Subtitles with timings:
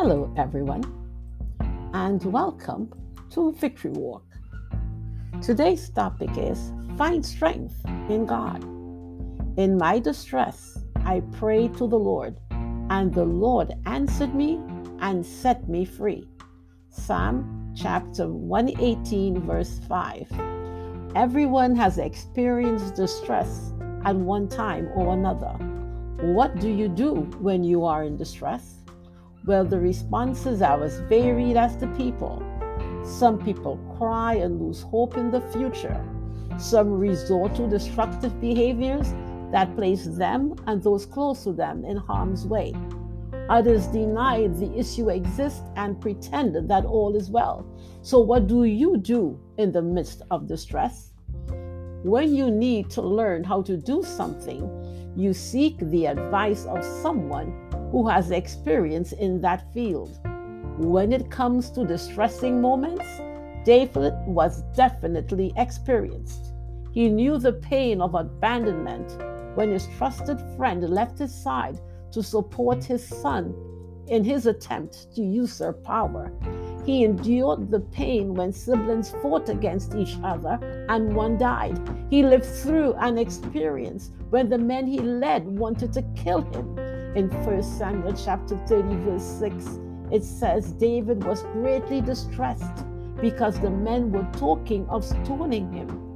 [0.00, 0.84] Hello, everyone,
[1.92, 2.88] and welcome
[3.30, 4.22] to Victory Walk.
[5.42, 8.62] Today's topic is Find Strength in God.
[9.58, 14.60] In my distress, I prayed to the Lord, and the Lord answered me
[15.00, 16.28] and set me free.
[16.90, 20.28] Psalm chapter 118, verse 5.
[21.16, 23.72] Everyone has experienced distress
[24.04, 25.54] at one time or another.
[26.20, 28.77] What do you do when you are in distress?
[29.44, 32.42] Well, the responses are as varied as the people.
[33.04, 36.04] Some people cry and lose hope in the future.
[36.58, 39.14] Some resort to destructive behaviors
[39.52, 42.74] that place them and those close to them in harm's way.
[43.48, 47.64] Others deny the issue exists and pretend that all is well.
[48.02, 51.12] So, what do you do in the midst of distress?
[52.02, 54.68] When you need to learn how to do something,
[55.16, 60.18] you seek the advice of someone who has experience in that field.
[60.78, 63.06] When it comes to distressing moments,
[63.64, 66.52] David was definitely experienced.
[66.92, 69.18] He knew the pain of abandonment
[69.56, 71.80] when his trusted friend left his side
[72.12, 73.54] to support his son
[74.06, 76.32] in his attempt to usurp power.
[76.86, 81.78] He endured the pain when siblings fought against each other and one died.
[82.08, 87.28] He lived through an experience when the men he led wanted to kill him in
[87.28, 92.84] 1 Samuel chapter 30, verse 6, it says David was greatly distressed
[93.20, 96.08] because the men were talking of stoning him.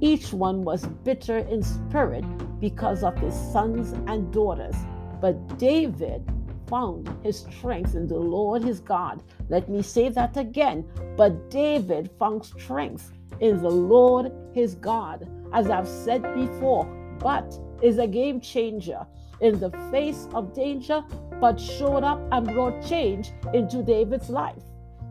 [0.00, 2.24] Each one was bitter in spirit
[2.60, 4.74] because of his sons and daughters.
[5.20, 6.22] But David
[6.68, 9.22] found his strength in the Lord his God.
[9.48, 10.84] Let me say that again.
[11.16, 15.28] But David found strength in the Lord his God.
[15.52, 16.84] As I've said before,
[17.18, 19.06] but is a game changer
[19.40, 21.04] in the face of danger,
[21.40, 24.62] but showed up and brought change into David's life.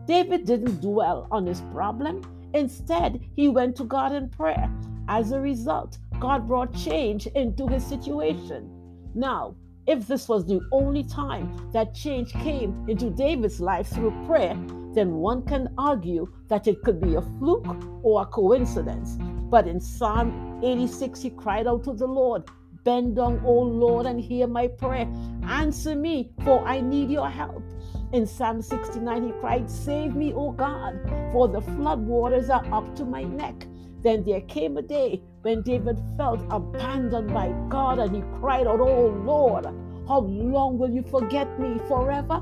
[0.06, 2.22] David didn't dwell on his problem.
[2.54, 4.70] Instead, he went to God in prayer.
[5.08, 8.70] As a result, God brought change into his situation.
[9.14, 9.56] Now,
[9.86, 14.56] if this was the only time that change came into David's life through prayer,
[14.94, 17.66] then one can argue that it could be a fluke
[18.02, 19.16] or a coincidence.
[19.48, 22.44] But in Psalm 86, he cried out to the Lord,
[22.84, 25.08] Bend down, O Lord, and hear my prayer.
[25.42, 27.64] Answer me, for I need your help.
[28.12, 31.00] In Psalm 69, he cried, Save me, O God,
[31.32, 33.66] for the flood waters are up to my neck.
[34.02, 38.78] Then there came a day when David felt abandoned by God and he cried out,
[38.78, 39.64] Oh Lord,
[40.06, 42.40] how long will you forget me forever?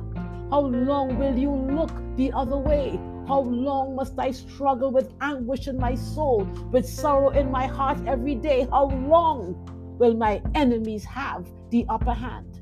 [0.51, 3.01] How long will you look the other way?
[3.27, 7.99] How long must I struggle with anguish in my soul, with sorrow in my heart
[8.07, 8.67] every day?
[8.71, 9.71] How long?
[9.99, 12.61] will my enemies have the upper hand.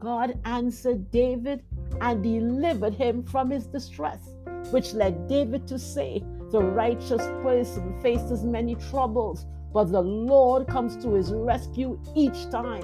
[0.00, 1.62] God answered David
[2.00, 4.34] and delivered him from his distress,
[4.70, 10.96] which led David to say, The righteous person faces many troubles, but the Lord comes
[11.02, 12.82] to his rescue each time.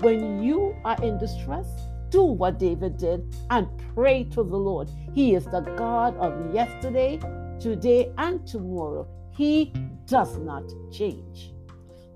[0.00, 1.68] When you are in distress,
[2.12, 4.88] do what David did and pray to the Lord.
[5.12, 7.18] He is the God of yesterday,
[7.58, 9.08] today, and tomorrow.
[9.30, 9.72] He
[10.06, 11.52] does not change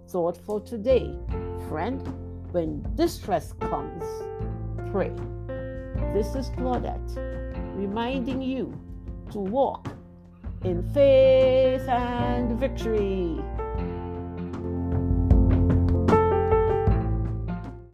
[0.09, 1.19] thought for today.
[1.69, 2.01] Friend,
[2.53, 4.05] when distress comes,
[4.93, 5.13] pray.
[6.15, 7.17] This is Claudette
[7.77, 8.73] reminding you
[9.33, 9.89] to walk
[10.65, 13.37] in faith and victory.